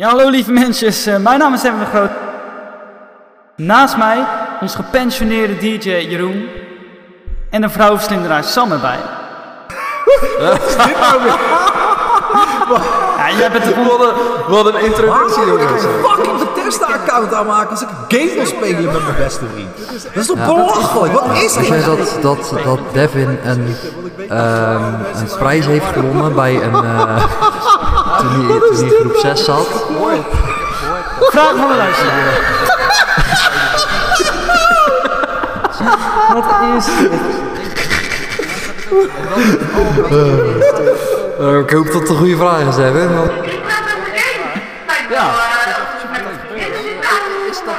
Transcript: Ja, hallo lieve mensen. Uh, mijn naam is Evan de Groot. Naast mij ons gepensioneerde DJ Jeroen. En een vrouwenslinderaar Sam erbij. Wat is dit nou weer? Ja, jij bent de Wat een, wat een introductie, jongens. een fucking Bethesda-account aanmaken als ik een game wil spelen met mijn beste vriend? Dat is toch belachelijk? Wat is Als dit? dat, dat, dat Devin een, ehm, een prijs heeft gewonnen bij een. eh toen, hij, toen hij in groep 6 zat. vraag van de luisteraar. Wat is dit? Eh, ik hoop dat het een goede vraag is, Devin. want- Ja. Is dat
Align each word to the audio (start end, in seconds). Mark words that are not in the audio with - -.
Ja, 0.00 0.08
hallo 0.08 0.28
lieve 0.28 0.52
mensen. 0.52 1.12
Uh, 1.14 1.18
mijn 1.18 1.38
naam 1.38 1.54
is 1.54 1.62
Evan 1.62 1.78
de 1.78 1.84
Groot. 1.84 2.10
Naast 3.56 3.96
mij 3.96 4.24
ons 4.60 4.74
gepensioneerde 4.74 5.56
DJ 5.56 5.88
Jeroen. 5.90 6.48
En 7.50 7.62
een 7.62 7.70
vrouwenslinderaar 7.70 8.44
Sam 8.44 8.72
erbij. 8.72 8.98
Wat 10.38 10.62
is 10.66 10.76
dit 10.76 11.00
nou 11.00 11.22
weer? 11.22 11.38
Ja, 13.16 13.30
jij 13.38 13.50
bent 13.50 13.64
de 13.64 13.74
Wat 13.74 14.00
een, 14.00 14.14
wat 14.54 14.74
een 14.74 14.80
introductie, 14.80 15.46
jongens. 15.46 15.82
een 15.82 16.04
fucking 16.04 16.38
Bethesda-account 16.38 17.34
aanmaken 17.34 17.70
als 17.70 17.82
ik 17.82 17.88
een 17.88 18.18
game 18.18 18.34
wil 18.34 18.46
spelen 18.46 18.84
met 18.84 19.02
mijn 19.02 19.16
beste 19.16 19.44
vriend? 19.52 19.76
Dat 20.14 20.22
is 20.22 20.26
toch 20.26 20.46
belachelijk? 20.46 21.12
Wat 21.12 21.42
is 21.42 21.56
Als 21.56 21.68
dit? 21.68 21.84
dat, 21.84 22.18
dat, 22.20 22.54
dat 22.64 22.78
Devin 22.92 23.38
een, 23.44 23.76
ehm, 24.28 24.82
een 25.14 25.38
prijs 25.38 25.66
heeft 25.66 25.92
gewonnen 25.92 26.34
bij 26.34 26.62
een. 26.62 26.74
eh 26.74 27.24
toen, 28.20 28.46
hij, 28.48 28.58
toen 28.58 28.74
hij 28.74 28.96
in 28.96 29.00
groep 29.00 29.16
6 29.16 29.44
zat. 29.44 29.66
vraag 31.30 31.54
van 31.56 31.68
de 31.68 31.76
luisteraar. 31.76 32.58
Wat 36.34 36.44
is 36.76 36.84
dit? 36.86 37.10
Eh, 41.40 41.58
ik 41.58 41.70
hoop 41.70 41.86
dat 41.86 41.94
het 42.00 42.08
een 42.08 42.16
goede 42.16 42.36
vraag 42.36 42.60
is, 42.68 42.74
Devin. 42.76 43.14
want- 43.16 43.30
Ja. 45.10 45.30
Is 47.50 47.60
dat 47.64 47.74